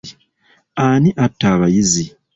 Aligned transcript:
Ani 0.87 1.09
atta 1.25 1.45
abayizi? 1.55 2.05